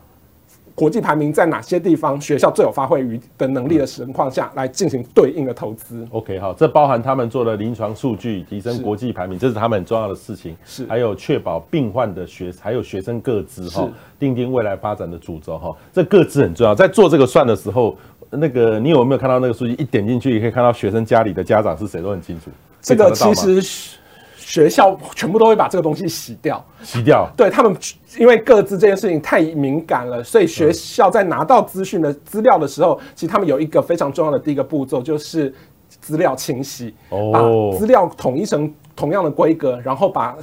[0.74, 2.20] 国际排名在哪些地方？
[2.20, 6.06] 学校最有发挥余的能力的情况下来进行对应的投资。
[6.10, 10.56] OK，好，这包含他们做的临床数据提升国际排名，这是他们很重要的事情。
[10.64, 15.72] 是，还有确保病患的学，还有学生个资哈，定定未来发展的主轴哈。
[15.92, 17.96] 这各自很重要，在做这个算的时候，
[18.30, 19.74] 那个你有没有看到那个数据？
[19.74, 22.50] 一点进去，也可以看到学生家里的家长是谁，都很清楚。
[22.80, 23.98] 这个其实。
[24.46, 27.26] 学校全部都会把这个东西洗掉，洗掉。
[27.34, 27.74] 对他们，
[28.18, 35.52] 因为各自这件事情太敏感了，所以学校在拿到资讯的资料的时候，其实他们有一个非常重要的第一个步骤，就是
[35.88, 36.94] 资料清洗，
[37.32, 37.40] 把
[37.78, 40.36] 资料统一成同样的规格，然后把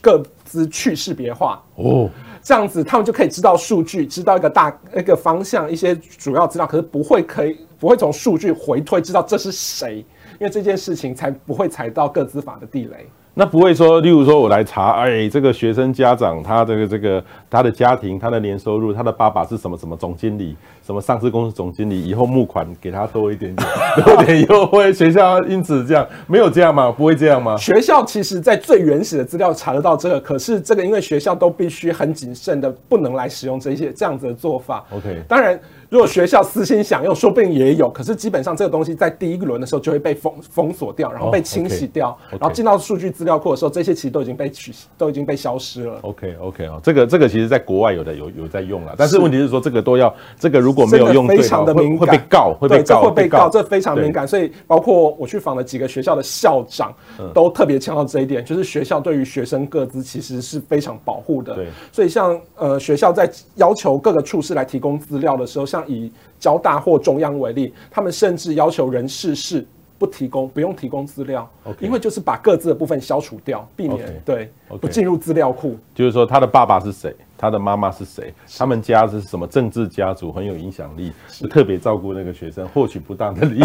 [0.00, 1.60] 各自去识别化。
[1.74, 2.08] 哦，
[2.42, 10.04] 这样子他们就可以知道数据，知道一个大一个方向，一些主要资料，可是不会可以不会从数据回推知道这是谁，
[10.38, 13.06] 因为这件事情才不会踩到各自法的地雷。
[13.34, 20.56] 那不会说，例如说我来查，哎，这个学生家长他这个这个他的家庭，他的年收入，他的爸爸是什么什么总经理，
[20.90, 23.68] 什么上市公司总经理，以后募款给他多一点点，
[24.04, 26.90] 多一点优惠，学校因此这样没有这样吗？
[26.90, 27.56] 不会这样吗？
[27.56, 34.84] 学校其实在最原始的资料查得到这个，可是这个因为学校都必须很谨慎的，不能来使用这些这样子的做法。
[34.90, 35.60] OK，当然。
[35.90, 37.90] 如果学校私心想用，说不定也有。
[37.90, 45.98] 可是基本上这个东西在第一轮的时候就会被封封锁掉，然后被清洗掉，然后进到数据资料库的时候，这些其实都已经被取，都已经被消失了。
[46.02, 54.28] OK OK 哦，这个这个其实在国外有的有有在用了，但是问题是说这个都要这个如果没有用对，非常的敏感，会被告，会被告，会被告，这非常敏感。
[54.28, 56.94] 所以包括我去访了几个学校的校长，
[57.34, 61.56] 都特别强调这一点，就是学校对于学生各自其实是非常保护的。
[61.56, 69.66] 对，所以像呃学校在要求各个处室来提供资料的时候，像像以交大或中央为例，他们甚至要求人事室
[69.98, 75.76] 不提供，不用提供资料.因为就是把各自的部分消除掉，避免.对.不进入资料库。
[75.94, 77.14] 就是说，他的爸爸是谁？
[77.40, 78.34] 他的妈妈是谁？
[78.58, 83.64] 他们家是什么政治家族，很有影响力，是特别照顾那个学生，获取不当的利益。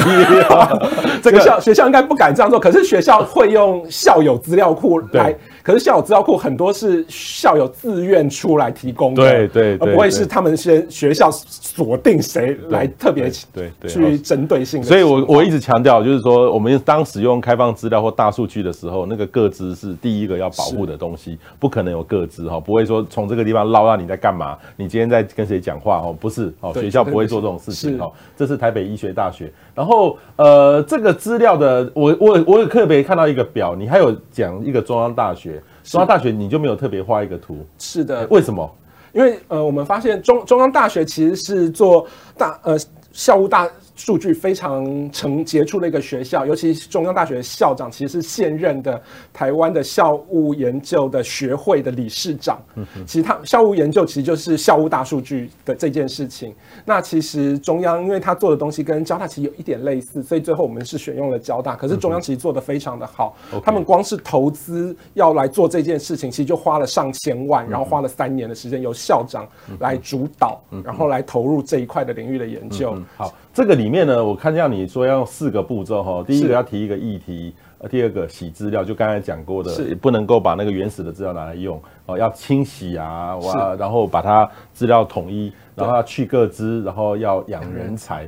[1.22, 5.36] 这个校学校应该不敢这样做，可是学校会用校友资料库来。
[5.62, 14.82] 可是校友资料库很多是校友自愿出来提供的，对对，而不会是他们先学校锁定谁来特别对对去针对性。
[14.82, 23.65] 所以我我一直强调，就是说我们当使用开放资料或大数据的时候，那个个资是第一个要保护的东西，不可能有个资哈，不会说从这个地方。
[23.66, 24.58] 捞到你在干嘛？
[24.76, 25.98] 你今天在跟谁讲话？
[25.98, 28.12] 哦，不是哦，学校不会做这种事情哦。
[28.36, 29.52] 这是台北医学大学。
[29.74, 37.66] 然后呃，这个资料的，我我我有特别看到一个表，你还有讲一个中央大学，中央大学你就没有特别画一个图？
[37.78, 38.70] 是的，为什么？
[39.12, 42.06] 因为呃，我们发现中中央大学其实是做
[42.38, 42.78] 大呃
[43.12, 43.70] 校务大。
[43.96, 52.62] 数据非常成杰出的一个学校，尤其是中央大学的校长，其实是现任的台湾的校务研究的学会的理事长。
[52.76, 56.54] 嗯哼，其实他校务研究其实就是校务大数据的这件事情。
[56.84, 61.76] 那其实中央因为他做的东西跟交大其实有一点类似，所以最后我们是选用了交大。
[61.76, 69.48] 可是中央其实做得非常的好，他们光是投资要来做这件事情，其实就花了上千万，然后花了三年的时间，由校长
[69.80, 72.94] 来主导，然后来投入这一块的领域的研究。
[72.96, 73.34] 嗯、好。
[73.56, 79.88] 这个里面呢，我看到你说要用四个步骤哈，第一个要提一个议题，呃，第二个洗资料，就刚才讲过的，是。
[79.88, 88.28] 也不能够把那个原始的资料拿来用哦，要清洗啊，哇，然后把它资料统一，然后要去各资，然后要养人才。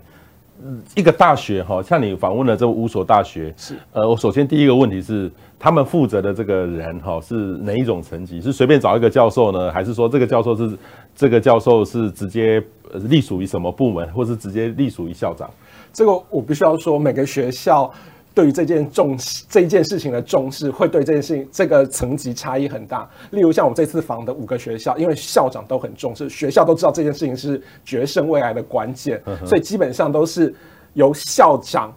[0.64, 3.76] 嗯，一个大学哈，像你访问的这五所大学，是。
[3.92, 8.40] 呃，我首先第一个问题是，他们负责的这个人哈是哪一种层级？
[8.42, 10.78] 是随便找一个教授呢，还是说这个教授是
[11.16, 12.64] 这个教授是直接？
[12.90, 15.50] 呃，隶属于什么部门，或是直接隶属于校长？
[15.92, 17.92] 这个我必须要说，每个学校
[18.34, 23.06] 对于这件重视这一件事情的重视，会对这件事情这个层级差异很大。
[23.32, 30.56] 例如像我们这次访的五个学校，因为校长都很重视，学校都知道这件事情是决胜未来的关键，所以基本上都是
[30.94, 31.94] 由校长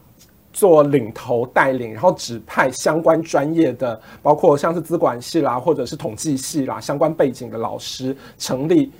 [0.53, 8.91] 做领头带领，然后指派相关专业的，包括像是资管系啦，或者是统计系啦，相关背景的老师成立。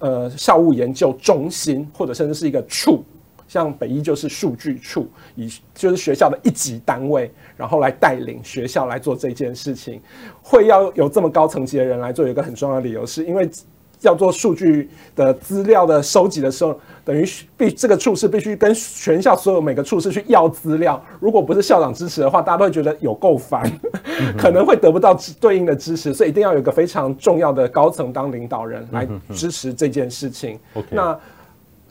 [0.00, 3.04] 呃，校务研究中心或者甚至是一个处，
[3.46, 10.02] 像北医就是数据处，以就是学校的一级单位，然后来带领学校来做这件事情。
[10.42, 13.48] 会要有这么高层级的人来做，有一个很重要的理由，是因为
[14.00, 17.24] 要做数据的资料的收集的时候，等于
[17.56, 21.02] 必这个处室必须跟全校所有每个处室去要资料。
[21.18, 23.70] 如果不是校长支持的话，大家都会觉得有够烦，
[24.38, 26.12] 可能会得不到对应的支持。
[26.14, 30.58] 所以一定要有一个非常重要的高层当领导人来支持这件事情。
[30.90, 31.18] 那。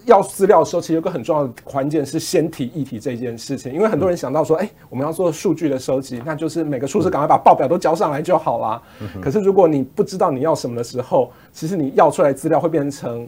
[0.09, 8.81] 要资料的时候，其实有个很重要的关键是先提议题这件事情，因为很多人想到说，哎、欸，我们要做数据的收集，那就是每个处室赶快把报表都交上来就好啦。
[9.21, 13.27] 可是如果你不知道你要什么的时候，其实你要出来资料会变成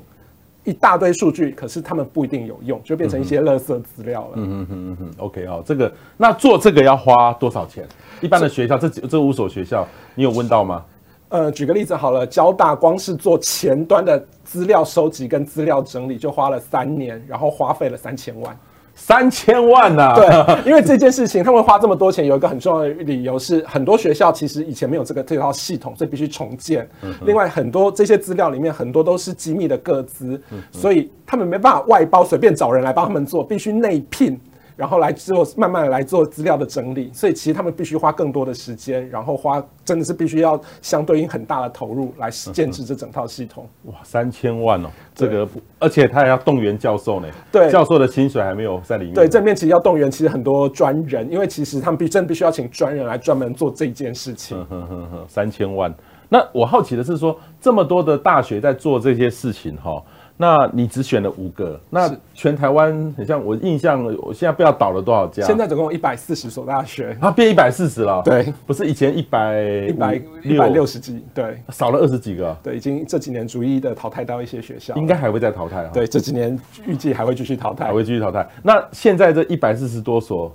[0.64, 4.32] 一大堆数据，可是他们不一定有用，就变成一些垃圾资料了。
[4.36, 5.12] 嗯嗯嗯嗯嗯。
[5.18, 7.88] OK 哦，这个那做这个要花多少钱？
[8.22, 10.84] 一般的学校，这这五所学校，你有问到吗？
[11.32, 18.56] 呃，举个例子好了，交大光是做前端的资料收集跟资料整理，就花了三年，然后花费了三千万。
[18.94, 20.16] 三千万呐、啊！
[20.16, 26.88] 对， 因为这件事情他们花这么多钱，有一个很重要的理由是，很多学校其实以前没有这个这套系统，所以必须重建。
[27.02, 34.38] 嗯、另外，很多这些资料里面很多都是机密的个资，嗯、所以他们没办法外包，随便找人来帮他们做，必须内聘。
[34.82, 43.70] 然后来做，慢慢的来做资料的整理，所以其实他们必须花更多的时间，然后花真的是必须要相对应很大的投入来建置这整套系统。
[43.84, 47.28] 哇，三千万哦，这个不，而且他还要动员教授呢。
[47.52, 49.14] 对，教授的薪水还没有在里面。
[49.14, 54.58] 对，这里面其实要动员其实很多专人，因为其实他们必真的必须要请专人来专门做这件事情。
[54.68, 55.94] 哼哼哼，三千万。
[56.28, 60.02] 那我好奇的是说，这么多的大学在做这些事情哈。
[60.42, 65.46] 那你只选了五个，那全台湾很像我印象，我现在不知道倒了多少家。
[65.46, 68.24] 现在总共一百四十所大学，它变一百四十了。
[68.26, 72.58] 对，不是以前一百一百一百六十几，对，少了二十几个。
[72.64, 75.92] 对，已经这几年逐一的淘汰到一些学校，应该还会再淘汰啊。
[75.94, 78.50] 对，这几年预计还会继续淘汰，还会继续淘汰。
[78.64, 80.52] 那现在这一百四十多所，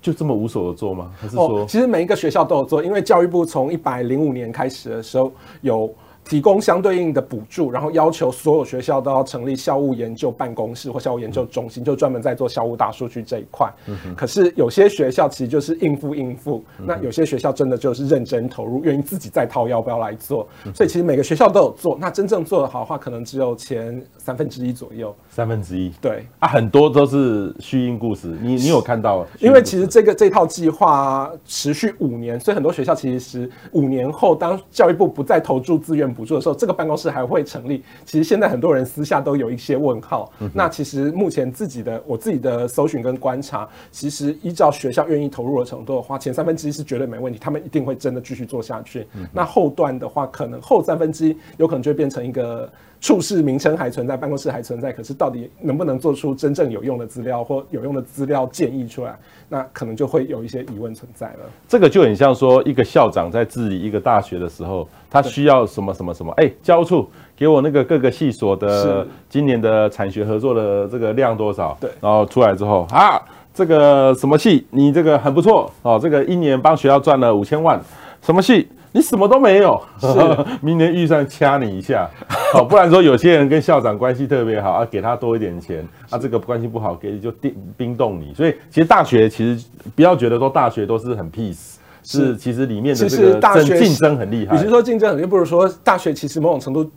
[0.00, 1.10] 就这么无所做吗？
[1.20, 5.94] 还是说，其实每一个学校都有做，因为教育部从一百零五年开始的时候有。
[6.28, 13.72] 提供相对应的补助，然后要求所有学校都要成立校务研究办公室或校务研究中心，就专门在做校务大数据这一块。
[14.14, 20.46] 可是有些学校其实就是应付应付，那有些学校真的就是认真投入，愿意自己再掏腰包来做。
[20.74, 25.16] 所以其实每个学校都有做，那真正做得好的话，可能只有前三分之一左右。
[25.30, 28.36] 三分之一，对啊，很多都是虚应故事。
[28.42, 29.26] 你你有看到？
[29.40, 36.17] 因为其实这个这套计划持续五年，所以很多学校其实五年后，当教育部不再投注资源。
[36.18, 37.84] 补助的时候，这个办公室还会成立。
[38.04, 40.32] 其实现在很多人私下都有一些问号。
[40.40, 49.06] 嗯、那其实目前自己的我自己的搜寻跟观察，其实依照学校愿意投入的程度的话，前三分之一是绝对没问题，他们一定会真的继续做下去。
[49.14, 52.68] 嗯、那后段的话，可能后三分之一有可能就会变成一个。
[53.00, 59.16] 处室名称还存在，办公室还存在，可是到底能不能做出真正有用的资料或有用的资料建议出来，
[59.48, 61.38] 那可能就会有一些疑问存在了。
[61.68, 66.32] 这个就很像说，一个校长在治理一个大学的时候，他需要什么什么什么？
[66.38, 71.76] 哎、欸，教务处给我那个各个系所的今年的产学合作的这个量多少？
[71.80, 73.20] 对，然后出来之后啊，
[73.54, 77.80] 这个什么系你这个很不错哦，这个一年帮学校赚了五千万，
[78.22, 78.68] 什么系？
[78.92, 79.80] 你什么都没有，
[80.60, 82.08] 明年预算掐你一下，
[82.52, 88.32] 好，不然说有些人跟校长关系特别好啊，给他多一点钱啊，这个关系不好给就冰冰冻你。
[88.34, 89.64] 所以其实大学其实
[89.94, 94.56] 不要觉得说大学都是很 peace，是其实里面的这个竞争很厉害。
[94.56, 96.90] 与其说竞争很厉害，不如说大学其实某种程度。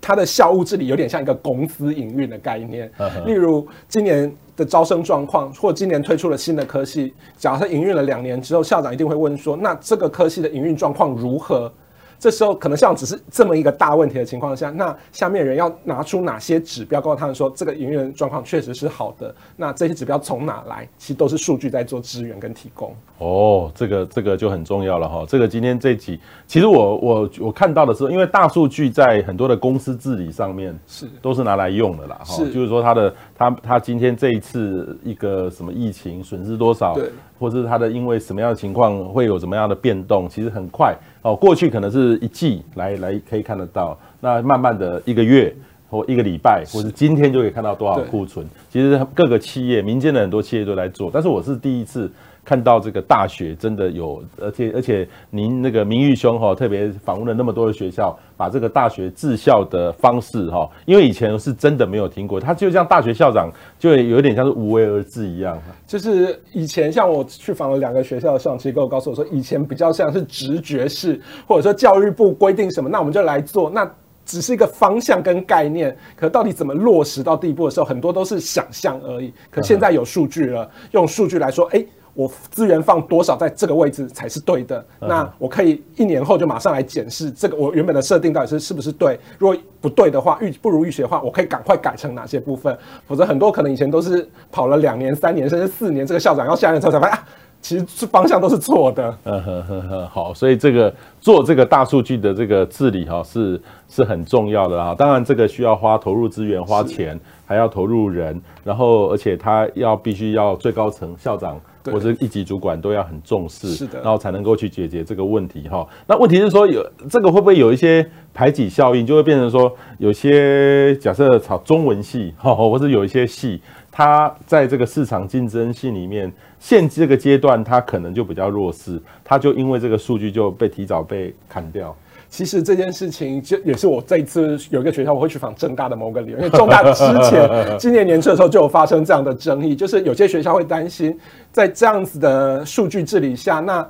[0.00, 2.90] 它的校务治理有点像一个公司营运的概念，
[3.26, 11.72] 例如今年的招生状况，或今年推出了新的科系，假设营运了两年之后，校长一定会问说，那这个科系的营运状况如何？
[12.18, 19.34] 这时候可能像只是这么一个大问题的情况下，那下面人要拿出哪些指标，告诉他们说这个营运状况确实是好的。
[19.56, 20.88] 那这些指标从哪来？
[20.98, 22.94] 其实都是数据在做支援跟提供。
[23.18, 25.24] 哦，这个这个就很重要了哈。
[25.28, 32.20] 这个今天这一集，其实我我我看到的是，因为大数据在很多的公司治理上面是都是拿来用的啦。
[32.24, 40.96] 哈，就是说他的他他今天这一次一个什么疫情损失多少，对，或者是他的因为什么样的情况会有什么样的变动，其实很快。
[41.22, 45.54] 哦，过去可能是一季来来可以看得到，那慢慢的一个月
[45.90, 48.46] 或一个礼拜，或是今天就可以看到多少库存。
[48.70, 52.10] 其实各个企业、民间的很多企业都来做，但是我是第一次。
[52.48, 65.60] 看到这个大学真的有，而且而且您那个明裕兄哈特别访问了那么多的学校，把这个大学治校的方式哈，因为以前是真的没有听过，他就像大学校长就有点像是无为而治一样。
[65.86, 73.86] 就是以前像我去访了两个学校的校长，其实跟我告诉我说，以前比较像是直觉式，或者说教育部规定什么，那我们就来做，那
[74.24, 79.34] 只是一个方向跟概念，可到底怎么落实到地步的时候，很多都是想象而已。
[79.50, 81.84] 可现在有数据了，用数据来说，哎。
[82.18, 84.84] 我资源放多少在这个位置才是对的？
[84.98, 89.16] 那我可以一年后就马上来检视这个我原本的设定到底是是不是对？
[89.38, 92.76] 如果不对的话，预不如预期的话，我可以赶快改成哪些部分？
[93.06, 97.24] 否则很多可能以前都是跑了两年、三年甚至四年，这个校长要下任之后才发现啊，
[97.62, 99.16] 其实是方向都是错的。
[99.22, 104.92] 嗯哼哼哼，好，所以这个做这个大数据的这个治理哈是是很重要的啊。
[104.92, 107.16] 当然这个需要花投入资源、花钱，
[107.46, 111.60] 还要投入人，然后而且他要必须要最高层校长。
[111.84, 115.86] 或者一级主管都要很重视，是的，然后才能够去解决这个问题哈。
[116.06, 123.60] 那问题是说有这个会不会有一些排挤效应，就会变成说有些假设炒中文系哈，或者有一些系，
[123.90, 131.94] 它在这个市场竞争性里面，现这个阶段它可能就比较弱势，它就因为这个数据就被提早被砍掉。
[132.30, 137.48] 其实这件事情就也是我这一次有一个学校我会去访正大的某个理由，因为正大之前
[137.80, 141.18] 今年年初的时候就有发生这样的争议，就是有些学校会担心
[141.50, 143.88] 在这样子的数据治理下，那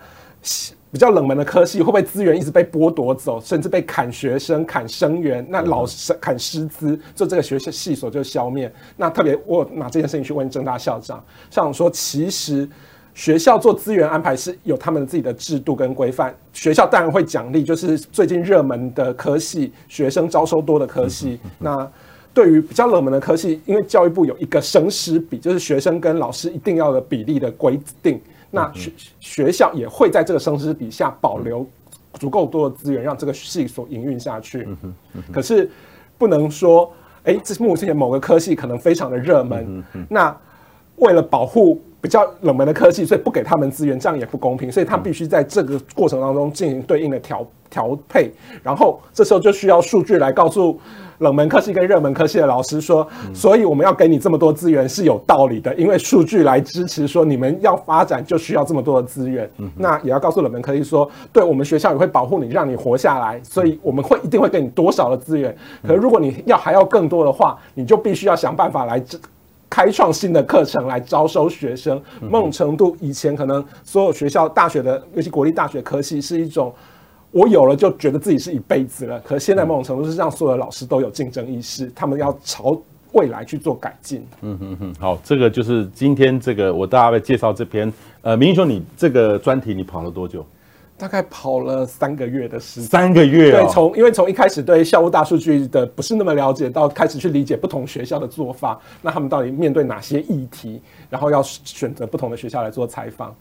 [0.90, 8.72] 比较冷门的科系会不会资源一直被剥夺走，甚至被砍学生、砍生源，那老师砍师资，就这个学校系所就消灭。
[8.96, 12.68] 那特别我拿这件事情去问正大校长，校长说其实。
[13.18, 21.40] 学校做资源安排是有他们自己的制度跟规范，学校当然会奖励，就是最近热门的科系，学生招收多的科系。
[21.58, 21.90] 那
[22.32, 28.20] 对于比较冷门的科系，因为教育部有一个生师比，就是学生跟老师一定要的比例的规定，
[28.52, 31.66] 那学学校也会在这个生师比下保留
[32.20, 34.68] 足够多的资源，让这个系所营运下去。
[35.32, 35.68] 可是
[36.16, 36.88] 不能说，
[37.24, 40.32] 哎，这目前某个科系可能非常的热门，那。
[41.00, 48.30] 为了保护比较冷门的科技，所以不给他们资源，这样也不公平，所以他必须在这个过程当中进行对应的调调配，
[48.62, 50.78] 然后这时候就需要数据来告诉
[51.18, 59.50] 冷门科技跟热门科技的老师说，所以我们要给你这么多资源是有道理的，因为数据来支持说你们要发展就需要这么多的资源。
[59.76, 65.54] 那也要告诉冷门科系说，对我们学校也会保护你，让你活下来，所以我们会一定会给你多少的资源。
[65.82, 69.02] 可是如果你要还要更多的话，你就必须要想办法来
[69.70, 72.00] 开创新的课程来招收学生。
[72.20, 76.74] 某种程度，以前可能所有学校大学的，尤其国立大学科系是一种。
[77.30, 82.74] 我有了就觉得自己是一辈子了，可是现在某种程度是让所有的老师都有竞争意识，他们要朝
[83.12, 84.26] 未来去做改进。
[84.40, 87.92] 嗯嗯嗯，好，这个就是今天这个我大概介绍这篇。
[88.22, 90.44] 呃，明义兄，你这个专题你跑了多久？
[90.98, 92.90] 大概跑了三个月的时间。
[92.90, 93.62] 三个月、哦？
[93.62, 103.34] 对，从因为从一开始对校务大数据的不是那么了解，到开始去理解不同学校的做法，那他们到底面对哪些议题，然后要选择不同的学校来做采访。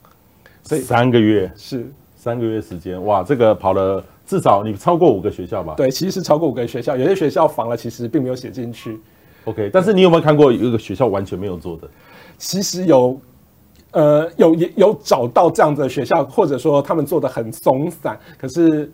[0.62, 1.92] 所以三个月是。
[2.16, 5.76] 三个月时间，哇，这个跑了至少你超过五个学校吧？
[5.78, 9.00] 对，其实是超过五个学校，有些学校访了，其实并没有写进去。
[9.46, 11.88] OK，但是你有没有看过有一个学校完全没有做的？
[12.38, 13.18] 其实有，
[13.92, 18.92] 呃，有有找到这样的学校，或者说他们做的很松散，可是。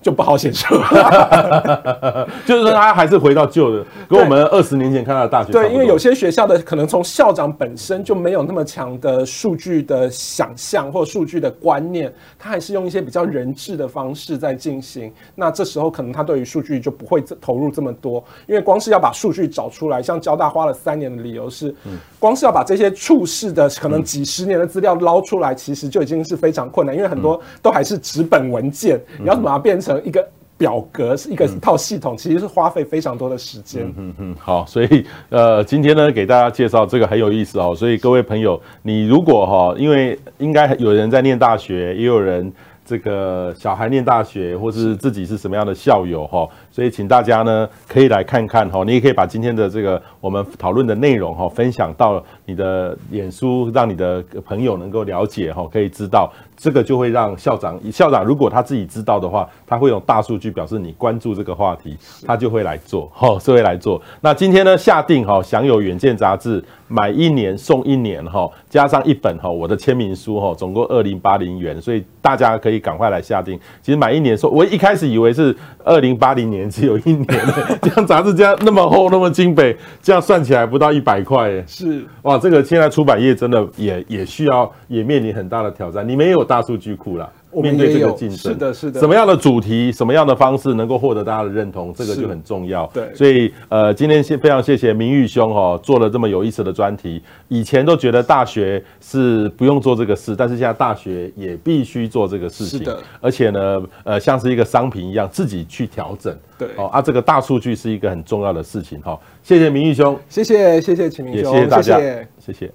[0.00, 0.48] 就不好写
[2.46, 5.50] 就是说他还是回到旧的，跟我们二十年前看到的大学。
[5.50, 15.12] 对，因为有些学校的可能从校长本身就没有那么强的数据的想象或数据的观念，他还是用一些比较人治的方式在进行。
[15.34, 21.74] 那这时候可能他对于数据就不会投入这么多，因为光是要把数据找出来，像交大花了三年的理由是，
[22.20, 29.88] 光是要把这些处室的可能几十年的资料捞出来，其实就已经是非常困难，因为很多都还是纸本文件，你要怎么变成？
[29.98, 30.26] 成一个
[30.56, 33.92] 表格是一个一套系统，其实是花费非常多的时间。
[33.96, 37.74] 嗯嗯，好，所以呃，今天呢，给大家介绍这个很有意思哦。
[37.76, 42.52] 所以各位朋友，你如果哈，因为应该有人在念大学，也有人
[42.84, 46.48] 这个小孩念大学，或是自己是什么样的校友哈。
[46.72, 61.96] 所以，请大家呢可以来看看哈，你也可以把今天的这个我们讨论的内容哈分享到你的脸书，让你的朋友能够了解哈，可以知道这个就会让校长校长如果他自己知道的话，他会用大数据表示你关注这个话题，
[62.26, 64.00] 他就会来做哈， 就会来做。
[64.20, 73.58] 那今天呢下定哈，享有《远见》杂志买一年送一年哈，加上一本哈我的签名书哈，总共二零八零元，所以大家可以赶快来下定。
[73.82, 76.68] 其实买一年送，我一开始以为是二零八零年。
[76.68, 77.26] 只有一年，
[77.82, 87.30] 这样杂志这样那么厚那么精美，这样算起来不到一百块，是哇，这个现在出版业真的也也需要也面临很大的挑战，你没有大数据库啦。
[87.50, 89.00] 面对这个竞争，是的，是的。
[89.00, 92.86] 什么样的主题，什么样的方式能够获得大家的认同，这个就很重要。
[92.92, 97.22] 对，所以呃，今天先非常谢谢明玉兄哦，做了这么有意思的专题。
[97.48, 102.80] 以前都觉得大学是不用做这个事，但是现在大学也必须做这个事情。
[102.80, 106.36] 是的，而且呢，呃，像是一个商品一样，自己去调整。
[106.58, 109.18] 对，哦啊，这个大数据是一个很重要的事情哈。
[109.42, 112.28] 谢谢明玉兄，谢谢谢谢秦明兄，也谢谢大家，谢谢。
[112.38, 112.72] 谢谢